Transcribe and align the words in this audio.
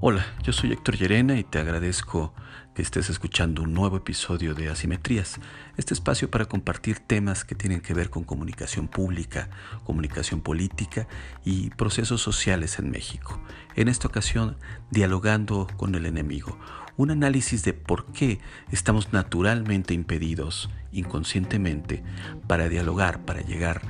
Hola, 0.00 0.24
yo 0.44 0.52
soy 0.52 0.70
Héctor 0.70 0.96
Llerena 0.96 1.36
y 1.40 1.42
te 1.42 1.58
agradezco 1.58 2.32
que 2.72 2.82
estés 2.82 3.10
escuchando 3.10 3.64
un 3.64 3.74
nuevo 3.74 3.96
episodio 3.96 4.54
de 4.54 4.68
Asimetrías, 4.68 5.40
este 5.76 5.92
espacio 5.92 6.30
para 6.30 6.44
compartir 6.44 7.00
temas 7.00 7.44
que 7.44 7.56
tienen 7.56 7.80
que 7.80 7.94
ver 7.94 8.08
con 8.08 8.22
comunicación 8.22 8.86
pública, 8.86 9.50
comunicación 9.82 10.40
política 10.40 11.08
y 11.44 11.70
procesos 11.70 12.22
sociales 12.22 12.78
en 12.78 12.92
México. 12.92 13.40
En 13.74 13.88
esta 13.88 14.06
ocasión, 14.06 14.56
dialogando 14.92 15.66
con 15.76 15.96
el 15.96 16.06
enemigo, 16.06 16.56
un 16.96 17.10
análisis 17.10 17.64
de 17.64 17.72
por 17.72 18.12
qué 18.12 18.38
estamos 18.70 19.12
naturalmente 19.12 19.94
impedidos, 19.94 20.70
inconscientemente, 20.92 22.04
para 22.46 22.68
dialogar, 22.68 23.24
para 23.24 23.40
llegar 23.40 23.82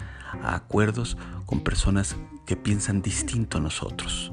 a 0.42 0.54
acuerdos 0.54 1.18
con 1.44 1.60
personas 1.60 2.16
que 2.46 2.56
piensan 2.56 3.02
distinto 3.02 3.58
a 3.58 3.60
nosotros 3.60 4.32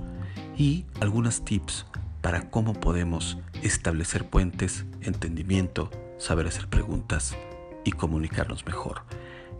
y 0.57 0.85
algunos 1.01 1.43
tips 1.43 1.85
para 2.21 2.49
cómo 2.49 2.73
podemos 2.73 3.37
establecer 3.61 4.25
puentes, 4.25 4.85
entendimiento, 5.01 5.89
saber 6.17 6.47
hacer 6.47 6.67
preguntas 6.67 7.35
y 7.83 7.91
comunicarnos 7.91 8.65
mejor. 8.65 9.03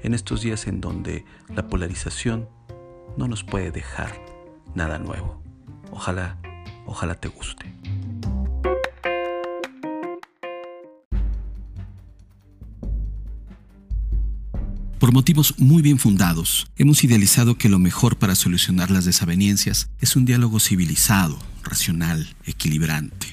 En 0.02 0.14
estos 0.14 0.42
días 0.42 0.68
en 0.68 0.82
donde 0.82 1.26
la 1.54 1.68
polarización 1.68 2.50
no 3.18 3.28
nos 3.28 3.44
puede 3.44 3.72
dejar 3.72 4.20
nada 4.74 5.00
nuevo. 5.00 5.42
Ojalá, 5.92 6.38
ojalá 6.86 7.16
te 7.16 7.28
guste. 7.28 7.74
Por 15.06 15.14
motivos 15.14 15.54
muy 15.60 15.84
bien 15.84 16.00
fundados, 16.00 16.66
hemos 16.78 17.04
idealizado 17.04 17.60
que 17.60 17.70
lo 17.70 17.78
mejor 17.78 18.18
para 18.18 18.34
solucionar 18.34 18.90
las 18.90 19.06
desavenencias 19.06 19.88
es 20.02 20.16
un 20.16 20.26
diálogo 20.26 20.60
civilizado, 20.60 21.38
racional, 21.64 22.34
equilibrante. 22.48 23.28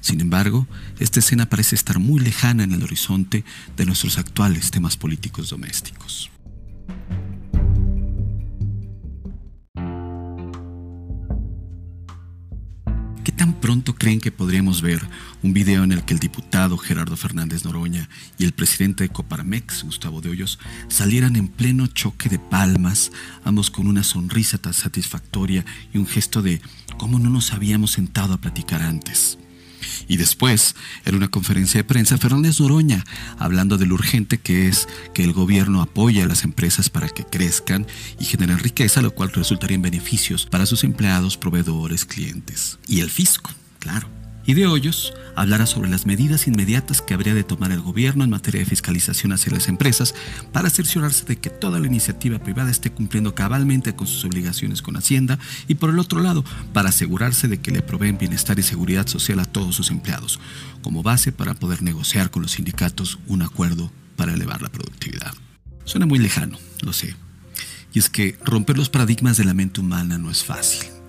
Sin 0.00 0.20
embargo, 0.20 0.66
esta 0.98 1.20
escena 1.20 1.48
parece 1.48 1.76
estar 1.76 2.00
muy 2.00 2.18
lejana 2.18 2.64
en 2.64 2.72
el 2.72 2.82
horizonte 2.82 3.44
de 3.76 3.86
nuestros 3.86 4.18
actuales 4.18 4.72
temas 4.72 4.96
políticos 4.96 5.50
domésticos. 5.50 6.28
Pronto 13.70 13.94
creen 13.94 14.20
que 14.20 14.32
podríamos 14.32 14.82
ver 14.82 15.00
un 15.44 15.52
video 15.52 15.84
en 15.84 15.92
el 15.92 16.04
que 16.04 16.12
el 16.12 16.18
diputado 16.18 16.76
Gerardo 16.76 17.16
Fernández 17.16 17.64
Noroña 17.64 18.08
y 18.36 18.42
el 18.42 18.50
presidente 18.50 19.04
de 19.04 19.10
Coparmex, 19.10 19.84
Gustavo 19.84 20.20
de 20.20 20.30
Hoyos, 20.30 20.58
salieran 20.88 21.36
en 21.36 21.46
pleno 21.46 21.86
choque 21.86 22.28
de 22.28 22.40
palmas, 22.40 23.12
ambos 23.44 23.70
con 23.70 23.86
una 23.86 24.02
sonrisa 24.02 24.58
tan 24.58 24.74
satisfactoria 24.74 25.64
y 25.94 25.98
un 25.98 26.08
gesto 26.08 26.42
de 26.42 26.60
cómo 26.98 27.20
no 27.20 27.30
nos 27.30 27.52
habíamos 27.52 27.92
sentado 27.92 28.34
a 28.34 28.40
platicar 28.40 28.82
antes? 28.82 29.38
Y 30.08 30.16
después, 30.16 30.74
en 31.04 31.14
una 31.14 31.28
conferencia 31.28 31.78
de 31.78 31.84
prensa, 31.84 32.18
Fernández 32.18 32.60
Noroña, 32.60 33.04
hablando 33.38 33.78
de 33.78 33.86
lo 33.86 33.94
urgente 33.94 34.38
que 34.38 34.66
es 34.66 34.88
que 35.14 35.24
el 35.24 35.32
gobierno 35.32 35.80
apoye 35.82 36.22
a 36.22 36.26
las 36.26 36.42
empresas 36.42 36.90
para 36.90 37.08
que 37.08 37.24
crezcan 37.24 37.86
y 38.18 38.24
generen 38.24 38.58
riqueza, 38.58 39.02
lo 39.02 39.14
cual 39.14 39.30
resultaría 39.30 39.76
en 39.76 39.82
beneficios 39.82 40.46
para 40.46 40.66
sus 40.66 40.82
empleados, 40.82 41.36
proveedores, 41.36 42.04
clientes. 42.04 42.78
Y 42.88 43.00
el 43.00 43.10
fisco, 43.10 43.50
claro 43.80 44.20
y 44.50 44.54
de 44.54 44.66
Hoyos 44.66 45.12
hablará 45.36 45.66
sobre 45.66 45.90
las 45.90 46.06
medidas 46.06 46.46
inmediatas 46.46 47.02
que 47.02 47.14
habría 47.14 47.34
de 47.34 47.44
tomar 47.44 47.72
el 47.72 47.80
gobierno 47.80 48.24
en 48.24 48.30
materia 48.30 48.60
de 48.60 48.66
fiscalización 48.66 49.32
hacia 49.32 49.52
las 49.52 49.68
empresas 49.68 50.14
para 50.52 50.70
cerciorarse 50.70 51.24
de 51.24 51.36
que 51.36 51.50
toda 51.50 51.78
la 51.78 51.86
iniciativa 51.86 52.38
privada 52.38 52.70
esté 52.70 52.90
cumpliendo 52.90 53.34
cabalmente 53.34 53.94
con 53.94 54.06
sus 54.06 54.24
obligaciones 54.24 54.82
con 54.82 54.96
Hacienda 54.96 55.38
y 55.68 55.76
por 55.76 55.90
el 55.90 55.98
otro 55.98 56.20
lado, 56.20 56.44
para 56.72 56.88
asegurarse 56.88 57.48
de 57.48 57.60
que 57.60 57.70
le 57.70 57.82
proveen 57.82 58.18
bienestar 58.18 58.58
y 58.58 58.62
seguridad 58.62 59.06
social 59.06 59.38
a 59.40 59.44
todos 59.44 59.76
sus 59.76 59.90
empleados, 59.90 60.40
como 60.82 61.02
base 61.02 61.32
para 61.32 61.54
poder 61.54 61.82
negociar 61.82 62.30
con 62.30 62.42
los 62.42 62.52
sindicatos 62.52 63.18
un 63.26 63.42
acuerdo 63.42 63.92
para 64.16 64.34
elevar 64.34 64.62
la 64.62 64.68
productividad. 64.70 65.32
Suena 65.84 66.06
muy 66.06 66.18
lejano, 66.18 66.58
lo 66.82 66.92
sé. 66.92 67.14
Y 67.92 67.98
es 67.98 68.10
que 68.10 68.36
romper 68.44 68.76
los 68.78 68.88
paradigmas 68.88 69.36
de 69.36 69.44
la 69.44 69.54
mente 69.54 69.80
humana 69.80 70.18
no 70.18 70.30
es 70.30 70.44
fácil. 70.44 70.99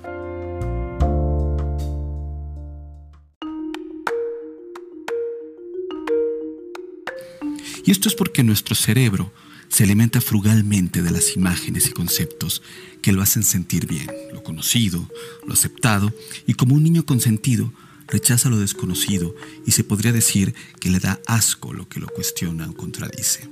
Esto 7.91 8.07
es 8.07 8.16
porque 8.16 8.41
nuestro 8.41 8.74
cerebro 8.74 9.34
se 9.68 9.84
alimenta 9.84 10.22
frugalmente 10.22 11.02
de 11.02 11.12
las 11.12 11.35
imágenes 11.35 11.88
y 11.88 11.91
conceptos 11.91 12.62
que 13.02 13.12
lo 13.12 13.22
hacen 13.22 13.44
sentir 13.44 13.85
bien, 13.85 14.09
lo 14.31 14.44
conocido, 14.44 15.09
lo 15.46 15.52
aceptado, 15.52 16.13
y 16.47 16.53
como 16.53 16.75
un 16.75 16.84
niño 16.84 17.06
consentido, 17.06 17.74
rechaza 18.07 18.47
lo 18.47 18.59
desconocido 18.59 19.35
y 19.68 19.72
se 19.72 19.84
podría 19.84 20.13
decir 20.13 20.56
que 20.79 20.90
le 20.90 21.00
da 21.00 21.19
asco 21.28 21.74
lo 21.74 21.90
que 21.90 22.00
lo 22.00 22.07
cuestiona 22.07 22.69
o 22.69 22.74
contradice. 22.78 23.50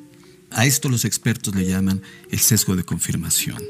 A 0.52 0.66
esto 0.66 0.88
los 0.88 1.04
expertos 1.04 1.54
le 1.54 1.66
llaman 1.66 2.02
el 2.32 2.40
sesgo 2.40 2.78
de 2.78 2.86
confirmación. 2.86 3.62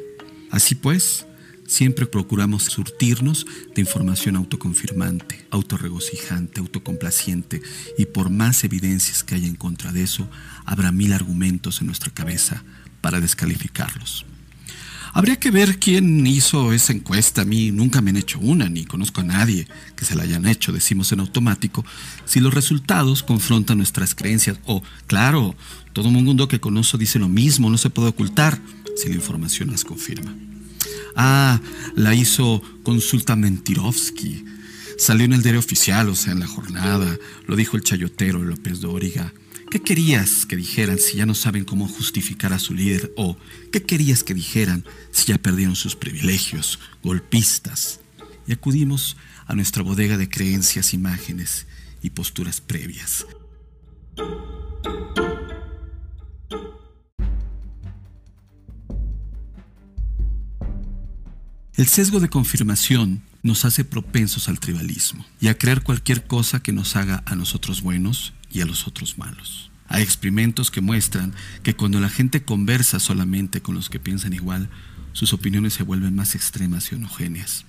Así 0.52 0.76
pues, 0.76 1.26
Siempre 1.70 2.08
procuramos 2.08 2.64
surtirnos 2.64 3.46
de 3.76 3.82
información 3.82 4.36
autoconfirmante, 4.36 5.46
autorregocijante, 5.52 6.62
autocomplaciente, 6.62 7.62
y 7.96 8.08
por 8.08 8.32
más 8.32 8.64
evidencias 8.64 9.24
que 9.24 9.36
haya 9.36 9.48
en 9.48 9.56
contra 9.56 9.92
de 9.92 10.02
eso, 10.02 10.28
habrá 10.66 10.92
mil 10.92 11.14
argumentos 11.14 11.80
en 11.80 11.86
nuestra 11.86 12.12
cabeza 12.12 12.64
para 13.02 13.22
descalificarlos. 13.22 14.26
Habría 15.14 15.36
que 15.36 15.52
ver 15.52 15.78
quién 15.78 16.26
hizo 16.26 16.74
esa 16.74 16.92
encuesta. 16.92 17.44
A 17.44 17.46
mí 17.46 17.70
nunca 17.72 18.02
me 18.02 18.10
han 18.10 18.18
hecho 18.18 18.40
una, 18.40 18.68
ni 18.68 18.86
conozco 18.86 19.22
a 19.22 19.26
nadie 19.26 19.68
que 19.96 20.06
se 20.06 20.16
la 20.16 20.24
hayan 20.24 20.48
hecho, 20.48 20.72
decimos 20.72 21.12
en 21.12 21.20
automático, 21.20 21.86
si 22.26 22.40
los 22.40 22.52
resultados 22.52 23.22
confrontan 23.22 23.78
nuestras 23.78 24.16
creencias. 24.16 24.58
O, 24.66 24.82
claro, 25.06 25.56
todo 25.94 26.10
mundo 26.10 26.48
que 26.48 26.60
conozco 26.60 26.98
dice 26.98 27.20
lo 27.20 27.30
mismo, 27.30 27.70
no 27.70 27.78
se 27.78 27.92
puede 27.92 28.10
ocultar 28.10 28.60
si 28.96 29.08
la 29.10 29.16
información 29.16 29.70
las 29.70 29.84
confirma. 29.84 30.34
Ah, 31.22 31.60
la 31.98 32.16
hizo 32.16 32.62
Consulta 32.82 33.36
Mentirovsky. 33.36 34.46
Salió 34.98 35.26
en 35.26 35.34
el 35.34 35.44
diario 35.44 35.60
oficial, 35.60 36.08
o 36.08 36.16
sea, 36.16 36.32
en 36.32 36.40
la 36.40 36.48
jornada. 36.48 37.18
Lo 37.46 37.58
dijo 37.58 37.76
el 37.76 37.84
chayotero 37.84 38.42
López 38.42 38.80
Dóriga. 38.80 39.34
¿Qué 39.70 39.82
querías 39.82 40.46
que 40.46 40.56
dijeran 40.56 40.98
si 40.98 41.18
ya 41.18 41.26
no 41.26 41.36
saben 41.36 41.66
cómo 41.66 41.90
justificar 41.90 42.54
a 42.54 42.60
su 42.60 42.74
líder? 42.74 43.12
¿O 43.18 43.36
qué 43.70 43.84
querías 43.84 44.24
que 44.24 44.34
dijeran 44.34 44.86
si 45.12 45.26
ya 45.26 45.38
perdieron 45.38 45.76
sus 45.76 45.98
privilegios? 45.98 46.80
Golpistas. 47.04 48.00
Y 48.48 48.54
acudimos 48.54 49.18
a 49.46 49.56
nuestra 49.56 49.84
bodega 49.84 50.16
de 50.16 50.30
creencias, 50.30 50.94
imágenes 50.94 51.68
y 52.02 52.12
posturas 52.12 52.62
previas. 52.62 53.26
El 61.80 61.88
sesgo 61.88 62.20
de 62.20 62.28
confirmación 62.28 63.22
nos 63.42 63.64
hace 63.64 63.86
propensos 63.86 64.50
al 64.50 64.60
tribalismo 64.60 65.26
y 65.40 65.48
a 65.48 65.58
creer 65.58 65.82
cualquier 65.82 66.28
cosa 66.28 66.62
que 66.62 66.74
nos 66.74 66.98
haga 66.98 67.24
a 67.26 67.36
nosotros 67.36 67.82
buenos 67.82 68.34
y 68.52 68.60
a 68.60 68.66
los 68.66 68.86
otros 68.86 69.18
malos. 69.18 69.72
Hay 69.88 70.04
experimentos 70.04 70.72
que 70.72 70.82
muestran 70.82 71.34
que 71.64 71.78
cuando 71.78 72.02
la 72.02 72.10
gente 72.10 72.44
conversa 72.44 73.00
solamente 73.00 73.62
con 73.62 73.76
los 73.76 73.90
que 73.90 73.98
piensan 73.98 74.34
igual, 74.34 74.70
sus 75.14 75.32
opiniones 75.32 75.72
se 75.72 75.84
vuelven 75.84 76.16
más 76.16 76.36
extremas 76.36 76.92
y 76.92 76.96
homogéneas. 76.96 77.64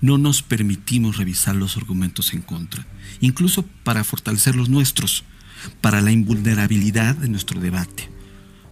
No 0.00 0.18
nos 0.18 0.42
permitimos 0.42 1.16
revisar 1.16 1.54
los 1.54 1.76
argumentos 1.76 2.34
en 2.34 2.42
contra, 2.42 2.84
incluso 3.20 3.62
para 3.84 4.02
fortalecer 4.02 4.56
los 4.56 4.68
nuestros, 4.70 5.22
para 5.80 6.00
la 6.00 6.10
invulnerabilidad 6.10 7.14
de 7.14 7.28
nuestro 7.28 7.60
debate. 7.60 8.15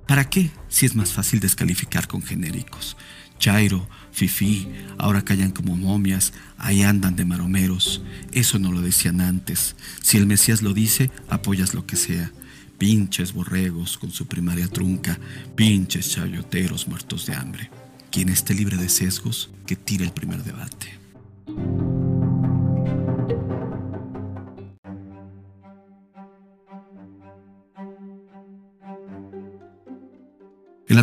¿Para 0.07 0.29
qué 0.29 0.51
si 0.69 0.87
es 0.87 0.95
más 0.95 1.13
fácil 1.13 1.41
descalificar 1.41 2.07
con 2.07 2.23
genéricos? 2.23 2.97
Chairo, 3.39 3.89
Fifi, 4.13 4.69
ahora 4.99 5.23
callan 5.23 5.51
como 5.51 5.77
momias, 5.77 6.33
ahí 6.59 6.83
andan 6.83 7.17
de 7.17 7.25
maromeros. 7.25 8.03
Eso 8.33 8.59
no 8.59 8.71
lo 8.71 8.81
decían 8.81 9.21
antes. 9.21 9.77
Si 10.03 10.17
el 10.17 10.27
Mesías 10.27 10.63
lo 10.63 10.73
dice, 10.75 11.11
apoyas 11.29 11.75
lo 11.75 11.87
que 11.87 11.97
sea. 11.97 12.31
Pinches 12.79 13.33
borregos 13.33 13.99
con 13.99 14.11
su 14.11 14.27
primaria 14.27 14.69
trunca, 14.69 15.19
pinches 15.57 16.11
chayoteros 16.11 16.87
muertos 16.87 17.27
de 17.27 17.35
hambre. 17.35 17.71
Quien 18.11 18.29
esté 18.29 18.55
libre 18.55 18.77
de 18.77 18.89
sesgos, 18.89 19.51
que 19.67 19.77
tire 19.77 20.05
el 20.05 20.13
primer 20.13 20.45
debate. 20.45 20.84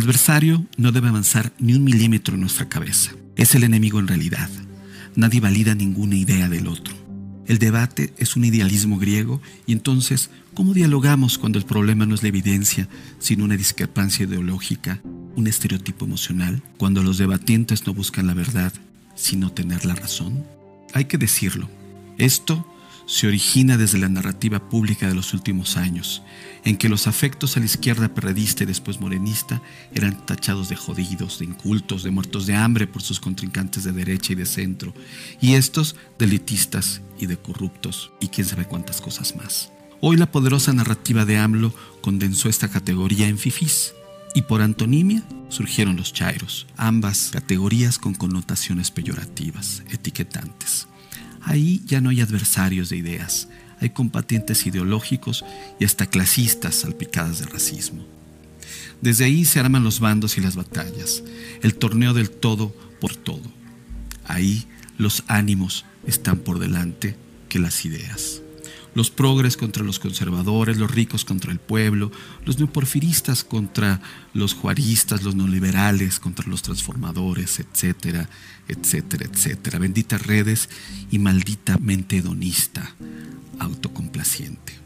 Adversario 0.02 0.66
no 0.76 0.92
debe 0.92 1.08
avanzar 1.08 1.52
ni 1.58 1.74
un 1.74 1.84
milímetro 1.84 2.34
en 2.34 2.40
nuestra 2.40 2.68
cabeza. 2.68 3.12
Es 3.36 3.54
el 3.54 3.64
enemigo 3.64 4.00
en 4.00 4.08
realidad. 4.08 4.50
Nadie 5.14 5.40
valida 5.40 5.74
ninguna 5.74 6.16
idea 6.16 6.48
del 6.48 6.66
otro. 6.66 6.94
El 7.46 7.58
debate 7.58 8.12
es 8.18 8.36
un 8.36 8.44
idealismo 8.44 8.98
griego 8.98 9.40
y 9.66 9.72
entonces, 9.72 10.30
¿cómo 10.54 10.74
dialogamos 10.74 11.38
cuando 11.38 11.58
el 11.58 11.64
problema 11.64 12.06
no 12.06 12.14
es 12.14 12.22
la 12.22 12.28
evidencia, 12.28 12.88
sino 13.18 13.44
una 13.44 13.56
discrepancia 13.56 14.26
ideológica, 14.26 15.00
un 15.36 15.46
estereotipo 15.46 16.04
emocional, 16.04 16.62
cuando 16.78 17.02
los 17.02 17.18
debatientes 17.18 17.86
no 17.86 17.94
buscan 17.94 18.26
la 18.26 18.34
verdad, 18.34 18.72
sino 19.14 19.50
tener 19.50 19.84
la 19.84 19.94
razón? 19.94 20.44
hay 20.92 21.06
que 21.06 21.18
decirlo, 21.18 21.68
esto 22.18 22.66
se 23.06 23.26
origina 23.26 23.76
desde 23.76 23.98
la 23.98 24.08
narrativa 24.08 24.68
pública 24.68 25.08
de 25.08 25.14
los 25.14 25.34
últimos 25.34 25.76
años, 25.76 26.22
en 26.64 26.76
que 26.76 26.88
los 26.88 27.06
afectos 27.06 27.56
a 27.56 27.60
la 27.60 27.66
izquierda 27.66 28.14
perredista 28.14 28.62
y 28.64 28.66
después 28.66 29.00
morenista 29.00 29.62
eran 29.94 30.24
tachados 30.26 30.68
de 30.68 30.76
jodidos, 30.76 31.38
de 31.38 31.46
incultos, 31.46 32.02
de 32.02 32.10
muertos 32.10 32.46
de 32.46 32.54
hambre 32.54 32.86
por 32.86 33.02
sus 33.02 33.20
contrincantes 33.20 33.84
de 33.84 33.92
derecha 33.92 34.32
y 34.32 34.36
de 34.36 34.46
centro, 34.46 34.94
y 35.40 35.54
estos 35.54 35.96
de 36.18 36.26
elitistas 36.26 37.02
y 37.18 37.26
de 37.26 37.36
corruptos, 37.36 38.12
y 38.20 38.28
quién 38.28 38.46
sabe 38.46 38.66
cuántas 38.66 39.00
cosas 39.00 39.36
más. 39.36 39.72
Hoy 40.00 40.16
la 40.16 40.30
poderosa 40.30 40.72
narrativa 40.72 41.24
de 41.24 41.38
AMLO 41.38 41.74
condensó 42.00 42.48
esta 42.48 42.68
categoría 42.68 43.28
en 43.28 43.38
fifís, 43.38 43.94
y 44.34 44.42
por 44.42 44.62
antonimia 44.62 45.22
surgieron 45.48 45.96
los 45.96 46.12
chairos, 46.12 46.66
ambas 46.76 47.30
categorías 47.32 47.98
con 47.98 48.14
connotaciones 48.14 48.90
peyorativas, 48.90 49.82
etiquetantes. 49.90 50.88
Ahí 51.44 51.82
ya 51.86 52.00
no 52.00 52.10
hay 52.10 52.20
adversarios 52.20 52.88
de 52.88 52.96
ideas, 52.96 53.48
hay 53.80 53.90
combatientes 53.90 54.66
ideológicos 54.66 55.44
y 55.80 55.84
hasta 55.84 56.06
clasistas 56.06 56.76
salpicadas 56.76 57.40
de 57.40 57.46
racismo. 57.46 58.06
Desde 59.00 59.24
ahí 59.24 59.44
se 59.44 59.58
arman 59.58 59.82
los 59.82 59.98
bandos 59.98 60.38
y 60.38 60.40
las 60.40 60.54
batallas, 60.54 61.24
el 61.62 61.74
torneo 61.74 62.14
del 62.14 62.30
todo 62.30 62.74
por 63.00 63.16
todo. 63.16 63.42
Ahí 64.24 64.66
los 64.98 65.24
ánimos 65.26 65.84
están 66.06 66.38
por 66.38 66.60
delante 66.60 67.16
que 67.48 67.58
las 67.58 67.84
ideas. 67.84 68.41
Los 68.94 69.10
progres 69.10 69.56
contra 69.56 69.84
los 69.84 69.98
conservadores, 69.98 70.76
los 70.76 70.90
ricos 70.90 71.24
contra 71.24 71.50
el 71.50 71.58
pueblo, 71.58 72.12
los 72.44 72.58
neoporfiristas 72.58 73.42
contra 73.42 74.02
los 74.34 74.54
juaristas, 74.54 75.22
los 75.22 75.34
neoliberales 75.34 76.20
contra 76.20 76.46
los 76.48 76.62
transformadores, 76.62 77.58
etcétera, 77.60 78.28
etcétera, 78.68 79.26
etcétera. 79.30 79.78
Benditas 79.78 80.26
redes 80.26 80.68
y 81.10 81.18
maldita 81.18 81.78
mente 81.78 82.18
hedonista, 82.18 82.94
autocomplaciente. 83.58 84.81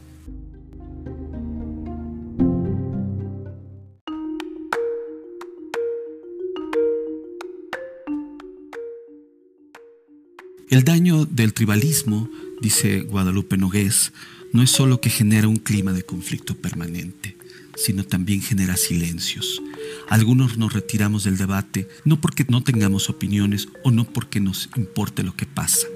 El 10.69 10.83
daño 10.83 11.27
del 11.27 11.55
tribalismo, 11.55 12.29
dice 12.61 13.03
Guadalupe 13.03 13.57
Nogués, 13.57 14.13
no 14.53 14.65
es 14.65 14.71
solo 14.71 15.01
que 15.01 15.11
genera 15.11 15.47
un 15.47 15.59
clima 15.59 15.93
de 15.93 16.03
conflicto 16.03 16.57
permanente, 16.57 17.37
sino 17.77 18.03
también 18.03 18.43
genera 18.43 18.77
silencios. 18.77 19.63
Algunos 20.09 20.59
nos 20.59 20.73
retiramos 20.73 21.23
del 21.23 21.37
debate 21.37 21.87
no 22.05 22.21
porque 22.21 22.45
no 22.49 22.65
tengamos 22.65 23.09
opiniones 23.09 23.69
o 23.85 23.93
no 23.93 24.13
porque 24.13 24.41
nos 24.41 24.69
importe 24.75 25.23
lo 25.23 25.37
que 25.37 25.47
pasa. 25.47 25.87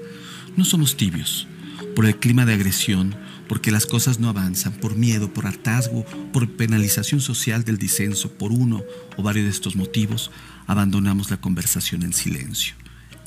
No 0.55 0.63
somos 0.63 0.95
tibios, 0.95 1.47
por 1.93 2.05
el 2.05 2.15
clima 2.15 2.45
de 2.45 2.53
agresión, 2.53 3.13
porque 3.49 3.71
las 3.71 3.85
cosas 3.85 4.21
no 4.21 4.29
avanzan, 4.29 4.71
por 4.71 4.95
miedo, 4.95 5.33
por 5.33 5.47
hartazgo, 5.47 6.05
por 6.31 6.49
penalización 6.49 7.19
social 7.19 7.65
del 7.65 7.77
disenso, 7.77 8.31
por 8.31 8.53
uno 8.53 8.85
o 9.17 9.21
varios 9.21 9.43
de 9.43 9.51
estos 9.51 9.75
motivos, 9.75 10.31
abandonamos 10.65 11.29
la 11.29 11.41
conversación 11.41 12.03
en 12.03 12.13
silencio. 12.13 12.80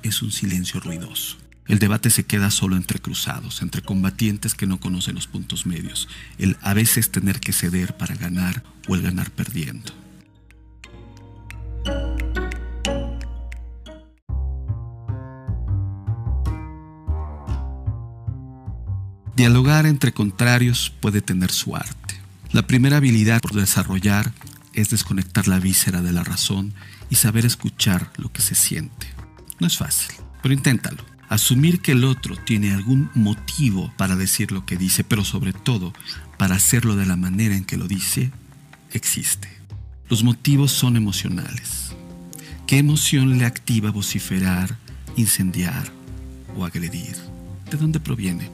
Es 0.05 0.21
un 0.21 0.31
silencio 0.31 0.81
ruidoso. 0.81 1.39
El 1.67 1.79
debate 1.79 2.11
se 2.11 2.27
queda 2.27 2.51
solo 2.51 2.77
entre 2.77 3.01
cruzados, 3.01 3.63
entre 3.63 3.81
combatientes 3.81 4.55
que 4.55 4.67
no 4.67 4.79
conocen 4.79 5.15
los 5.15 5.27
puntos 5.27 5.65
medios, 5.65 6.09
el 6.37 6.59
a 6.61 6.75
veces 6.75 7.11
tener 7.11 7.41
que 7.41 7.55
ceder 7.55 7.97
para 7.97 8.15
ganar 8.15 8.63
o 8.87 8.95
el 8.95 9.01
ganar 9.01 9.31
perdiendo. 9.31 9.95
Dialogar 19.35 19.87
entre 19.87 20.13
contrarios 20.13 20.93
puede 21.01 21.23
tener 21.23 21.51
su 21.51 21.77
arte. 21.77 22.21
La 22.53 22.67
primera 22.67 22.99
habilidad 22.99 23.41
por 23.41 23.55
desarrollar 23.55 24.33
es 24.75 24.91
desconectar 24.91 25.49
la 25.49 25.61
víscera 25.61 26.03
de 26.03 26.13
la 26.13 26.25
razón 26.25 26.75
y 27.09 27.15
saber 27.15 27.47
escuchar 27.47 28.13
lo 28.19 28.31
que 28.31 28.43
se 28.43 28.55
siente. 28.55 29.14
No 29.61 29.67
es 29.67 29.77
fácil, 29.77 30.15
pero 30.43 30.55
inténtalo. 30.55 31.05
Asumir 31.29 31.81
que 31.81 31.93
el 31.93 32.05
otro 32.05 32.37
tiene 32.37 32.73
algún 32.73 33.11
motivo 33.15 33.93
para 33.97 34.17
decir 34.17 34.53
lo 34.53 34.67
que 34.67 34.77
dice, 34.77 35.05
pero 35.05 35.25
sobre 35.25 35.53
todo 35.53 35.93
para 36.39 36.57
hacerlo 36.57 36.97
de 36.97 37.07
la 37.07 37.17
manera 37.17 37.57
en 37.57 37.65
que 37.65 37.77
lo 37.77 37.89
dice, 37.89 38.31
existe. 38.93 39.49
Los 40.09 40.23
motivos 40.23 40.71
son 40.71 40.97
emocionales. 40.97 41.95
¿Qué 42.67 42.79
emoción 42.79 43.39
le 43.39 43.47
activa 43.47 43.91
vociferar, 43.91 44.77
incendiar 45.17 45.91
o 46.57 46.65
agredir? 46.65 47.17
¿De 47.71 47.77
dónde 47.77 48.01
proviene? 48.01 48.51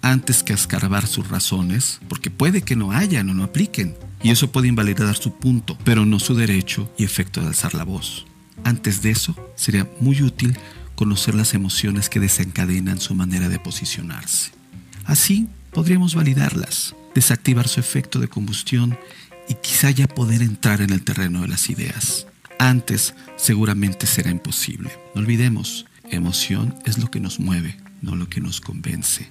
antes 0.00 0.42
que 0.42 0.52
escarbar 0.52 1.06
sus 1.06 1.28
razones, 1.28 2.00
porque 2.08 2.30
puede 2.30 2.62
que 2.62 2.76
no 2.76 2.92
hayan 2.92 3.30
o 3.30 3.34
no 3.34 3.44
apliquen, 3.44 3.94
y 4.22 4.30
eso 4.30 4.52
puede 4.52 4.68
invalidar 4.68 5.16
su 5.16 5.34
punto, 5.34 5.76
pero 5.84 6.04
no 6.04 6.18
su 6.18 6.34
derecho 6.34 6.90
y 6.96 7.04
efecto 7.04 7.40
de 7.40 7.48
alzar 7.48 7.74
la 7.74 7.84
voz. 7.84 8.26
Antes 8.64 9.02
de 9.02 9.10
eso, 9.10 9.34
sería 9.56 9.88
muy 10.00 10.22
útil 10.22 10.56
conocer 10.94 11.34
las 11.34 11.54
emociones 11.54 12.08
que 12.08 12.20
desencadenan 12.20 13.00
su 13.00 13.14
manera 13.14 13.48
de 13.48 13.58
posicionarse. 13.58 14.52
Así 15.04 15.48
podríamos 15.72 16.14
validarlas, 16.14 16.94
desactivar 17.14 17.68
su 17.68 17.80
efecto 17.80 18.20
de 18.20 18.28
combustión 18.28 18.96
y 19.48 19.54
quizá 19.54 19.90
ya 19.90 20.06
poder 20.06 20.42
entrar 20.42 20.80
en 20.80 20.90
el 20.90 21.02
terreno 21.02 21.42
de 21.42 21.48
las 21.48 21.70
ideas. 21.70 22.26
Antes 22.58 23.14
seguramente 23.36 24.06
será 24.06 24.30
imposible. 24.30 24.90
No 25.14 25.22
olvidemos, 25.22 25.86
emoción 26.10 26.76
es 26.84 26.98
lo 26.98 27.10
que 27.10 27.20
nos 27.20 27.40
mueve, 27.40 27.76
no 28.00 28.14
lo 28.14 28.28
que 28.28 28.40
nos 28.40 28.60
convence. 28.60 29.28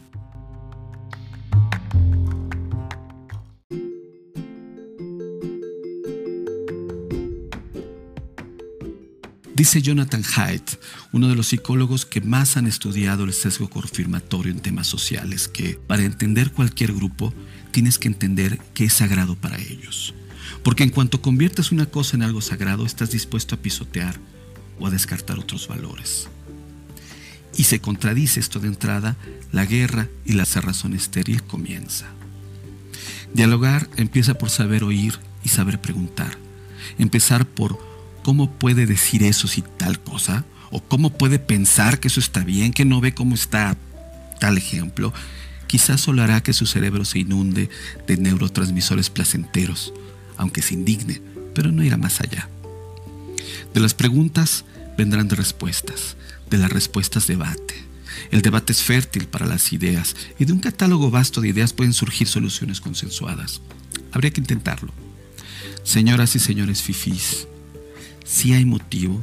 Dice 9.61 9.83
Jonathan 9.83 10.23
Haidt, 10.35 10.79
uno 11.11 11.27
de 11.27 11.35
los 11.35 11.49
psicólogos 11.49 12.07
que 12.07 12.19
más 12.19 12.57
han 12.57 12.65
estudiado 12.65 13.25
el 13.25 13.31
sesgo 13.31 13.69
confirmatorio 13.69 14.51
en 14.51 14.59
temas 14.59 14.87
sociales, 14.87 15.47
que 15.47 15.75
para 15.85 16.01
entender 16.01 16.51
cualquier 16.51 16.93
grupo 16.93 17.31
tienes 17.69 17.99
que 17.99 18.07
entender 18.07 18.57
que 18.73 18.85
es 18.85 18.93
sagrado 18.93 19.35
para 19.35 19.59
ellos. 19.59 20.15
Porque 20.63 20.81
en 20.81 20.89
cuanto 20.89 21.21
conviertes 21.21 21.71
una 21.71 21.85
cosa 21.85 22.15
en 22.15 22.23
algo 22.23 22.41
sagrado, 22.41 22.87
estás 22.87 23.11
dispuesto 23.11 23.53
a 23.53 23.59
pisotear 23.59 24.15
o 24.79 24.87
a 24.87 24.89
descartar 24.89 25.37
otros 25.37 25.67
valores. 25.67 26.27
Y 27.55 27.65
se 27.65 27.79
contradice 27.79 28.39
esto 28.39 28.59
de 28.59 28.67
entrada, 28.67 29.15
la 29.51 29.67
guerra 29.67 30.09
y 30.25 30.33
la 30.33 30.45
cerrazón 30.45 30.95
estéril 30.95 31.43
comienza. 31.43 32.07
Dialogar 33.35 33.87
empieza 33.95 34.33
por 34.33 34.49
saber 34.49 34.83
oír 34.83 35.19
y 35.43 35.49
saber 35.49 35.79
preguntar. 35.79 36.35
Empezar 36.97 37.45
por 37.45 37.90
¿cómo 38.23 38.51
puede 38.51 38.85
decir 38.85 39.23
eso 39.23 39.47
si 39.47 39.61
tal 39.61 39.99
cosa? 39.99 40.45
¿O 40.71 40.81
cómo 40.81 41.17
puede 41.17 41.39
pensar 41.39 41.99
que 41.99 42.07
eso 42.07 42.19
está 42.19 42.43
bien, 42.43 42.73
que 42.73 42.85
no 42.85 43.01
ve 43.01 43.13
cómo 43.13 43.35
está 43.35 43.75
tal 44.39 44.57
ejemplo? 44.57 45.13
Quizás 45.67 46.01
solo 46.01 46.21
hará 46.23 46.41
que 46.41 46.53
su 46.53 46.65
cerebro 46.65 47.05
se 47.05 47.19
inunde 47.19 47.69
de 48.07 48.17
neurotransmisores 48.17 49.09
placenteros, 49.09 49.93
aunque 50.37 50.61
se 50.61 50.73
indigne, 50.73 51.21
pero 51.53 51.71
no 51.71 51.83
irá 51.83 51.97
más 51.97 52.21
allá. 52.21 52.49
De 53.73 53.79
las 53.79 53.93
preguntas 53.93 54.65
vendrán 54.97 55.27
de 55.27 55.35
respuestas, 55.35 56.17
de 56.49 56.57
las 56.57 56.71
respuestas 56.71 57.27
debate. 57.27 57.75
El 58.31 58.41
debate 58.41 58.73
es 58.73 58.81
fértil 58.81 59.27
para 59.27 59.45
las 59.45 59.73
ideas 59.73 60.15
y 60.39 60.45
de 60.45 60.53
un 60.53 60.59
catálogo 60.59 61.09
vasto 61.09 61.41
de 61.41 61.49
ideas 61.49 61.73
pueden 61.73 61.93
surgir 61.93 62.27
soluciones 62.27 62.81
consensuadas. 62.81 63.61
Habría 64.11 64.31
que 64.31 64.41
intentarlo. 64.41 64.93
Señoras 65.83 66.35
y 66.35 66.39
señores 66.39 66.81
fifís, 66.81 67.47
sí 68.31 68.53
hay 68.53 68.65
motivo 68.65 69.21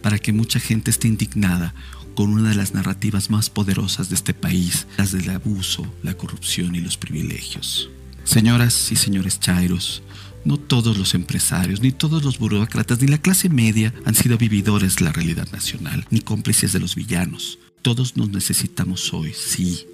para 0.00 0.18
que 0.18 0.32
mucha 0.32 0.60
gente 0.60 0.90
esté 0.90 1.08
indignada 1.08 1.74
con 2.14 2.30
una 2.30 2.50
de 2.50 2.54
las 2.54 2.72
narrativas 2.72 3.28
más 3.28 3.50
poderosas 3.50 4.08
de 4.08 4.14
este 4.14 4.32
país, 4.32 4.86
las 4.96 5.10
del 5.10 5.28
abuso, 5.30 5.92
la 6.02 6.14
corrupción 6.14 6.76
y 6.76 6.80
los 6.80 6.96
privilegios. 6.96 7.90
Señoras 8.22 8.92
y 8.92 8.96
señores 8.96 9.40
chairos, 9.40 10.02
no 10.44 10.56
todos 10.56 10.96
los 10.96 11.14
empresarios, 11.14 11.80
ni 11.80 11.90
todos 11.90 12.22
los 12.22 12.38
burócratas, 12.38 13.00
ni 13.00 13.08
la 13.08 13.18
clase 13.18 13.48
media 13.48 13.92
han 14.04 14.14
sido 14.14 14.38
vividores 14.38 14.96
de 14.96 15.06
la 15.06 15.12
realidad 15.12 15.48
nacional, 15.50 16.06
ni 16.10 16.20
cómplices 16.20 16.72
de 16.72 16.80
los 16.80 16.94
villanos. 16.94 17.58
Todos 17.82 18.16
nos 18.16 18.28
necesitamos 18.28 19.12
hoy, 19.12 19.32
sí, 19.34 19.84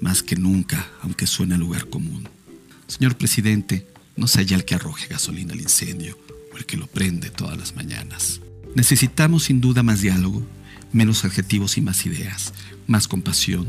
más 0.00 0.22
que 0.22 0.36
nunca, 0.36 0.90
aunque 1.00 1.28
suene 1.28 1.54
a 1.54 1.58
lugar 1.58 1.88
común. 1.88 2.28
Señor 2.88 3.16
presidente, 3.16 3.86
no 4.16 4.26
sea 4.26 4.42
ya 4.42 4.56
el 4.56 4.64
que 4.64 4.74
arroje 4.74 5.06
gasolina 5.06 5.52
al 5.52 5.60
incendio, 5.60 6.18
el 6.56 6.66
que 6.66 6.76
lo 6.76 6.86
prende 6.86 7.30
todas 7.30 7.56
las 7.56 7.76
mañanas. 7.76 8.40
Necesitamos 8.74 9.44
sin 9.44 9.60
duda 9.60 9.82
más 9.82 10.00
diálogo, 10.00 10.42
menos 10.92 11.24
adjetivos 11.24 11.78
y 11.78 11.80
más 11.80 12.06
ideas, 12.06 12.52
más 12.86 13.08
compasión 13.08 13.68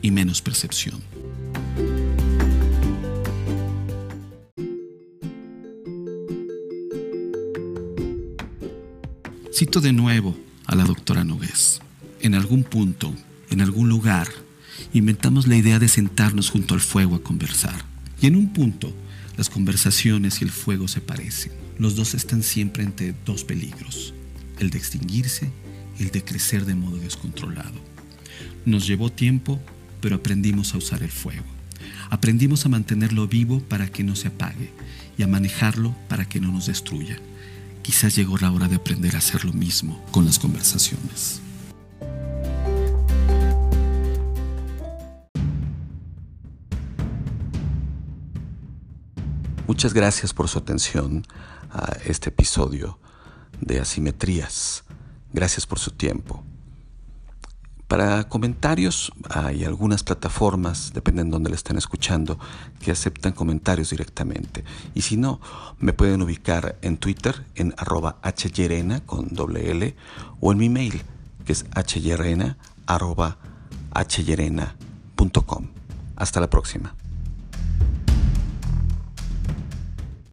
y 0.00 0.10
menos 0.10 0.42
percepción. 0.42 1.00
Cito 9.54 9.80
de 9.80 9.92
nuevo 9.92 10.36
a 10.66 10.74
la 10.74 10.84
doctora 10.84 11.24
Nogués. 11.24 11.80
En 12.20 12.34
algún 12.34 12.64
punto, 12.64 13.14
en 13.50 13.60
algún 13.60 13.88
lugar, 13.88 14.28
inventamos 14.92 15.46
la 15.46 15.56
idea 15.56 15.78
de 15.78 15.88
sentarnos 15.88 16.50
junto 16.50 16.74
al 16.74 16.80
fuego 16.80 17.16
a 17.16 17.22
conversar. 17.22 17.84
Y 18.20 18.26
en 18.26 18.36
un 18.36 18.52
punto, 18.52 18.92
las 19.36 19.48
conversaciones 19.48 20.40
y 20.40 20.44
el 20.44 20.50
fuego 20.50 20.88
se 20.88 21.00
parecen. 21.00 21.52
Los 21.78 21.96
dos 21.96 22.14
están 22.14 22.42
siempre 22.42 22.84
entre 22.84 23.14
dos 23.24 23.44
peligros, 23.44 24.14
el 24.58 24.70
de 24.70 24.78
extinguirse 24.78 25.50
y 25.98 26.04
el 26.04 26.10
de 26.10 26.22
crecer 26.22 26.64
de 26.64 26.74
modo 26.74 26.96
descontrolado. 26.96 27.80
Nos 28.64 28.86
llevó 28.86 29.10
tiempo, 29.10 29.60
pero 30.00 30.16
aprendimos 30.16 30.74
a 30.74 30.78
usar 30.78 31.02
el 31.02 31.10
fuego. 31.10 31.44
Aprendimos 32.10 32.66
a 32.66 32.68
mantenerlo 32.68 33.26
vivo 33.26 33.60
para 33.60 33.88
que 33.88 34.04
no 34.04 34.14
se 34.16 34.28
apague 34.28 34.70
y 35.16 35.22
a 35.22 35.26
manejarlo 35.26 35.96
para 36.08 36.28
que 36.28 36.40
no 36.40 36.52
nos 36.52 36.66
destruya. 36.66 37.18
Quizás 37.82 38.14
llegó 38.14 38.38
la 38.38 38.52
hora 38.52 38.68
de 38.68 38.76
aprender 38.76 39.14
a 39.16 39.18
hacer 39.18 39.44
lo 39.44 39.52
mismo 39.52 40.04
con 40.12 40.24
las 40.24 40.38
conversaciones. 40.38 41.40
Muchas 49.72 49.94
gracias 49.94 50.34
por 50.34 50.48
su 50.48 50.58
atención 50.58 51.26
a 51.70 51.96
este 52.04 52.28
episodio 52.28 52.98
de 53.58 53.80
Asimetrías. 53.80 54.84
Gracias 55.32 55.64
por 55.64 55.78
su 55.78 55.92
tiempo. 55.92 56.44
Para 57.88 58.28
comentarios 58.28 59.12
hay 59.30 59.64
algunas 59.64 60.02
plataformas, 60.04 60.92
dependen 60.92 61.28
de 61.28 61.32
donde 61.32 61.48
le 61.48 61.56
estén 61.56 61.78
escuchando, 61.78 62.38
que 62.80 62.90
aceptan 62.90 63.32
comentarios 63.32 63.88
directamente. 63.88 64.62
Y 64.94 65.00
si 65.00 65.16
no, 65.16 65.40
me 65.78 65.94
pueden 65.94 66.20
ubicar 66.20 66.76
en 66.82 66.98
Twitter 66.98 67.46
en 67.54 67.74
arroba 67.78 68.18
hyerena 68.54 69.00
con 69.00 69.28
doble 69.28 69.96
o 70.38 70.52
en 70.52 70.58
mi 70.58 70.68
mail 70.68 71.02
que 71.46 71.54
es 71.54 71.64
hyerena 71.96 72.58
hyerena.com. 74.18 75.68
Hasta 76.16 76.40
la 76.40 76.50
próxima. 76.50 76.94